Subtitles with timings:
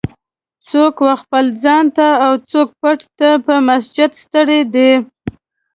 [0.69, 3.53] "څوک و خپل ځان ته اوڅوک بت ته په
[3.87, 4.91] سجده ستړی دی.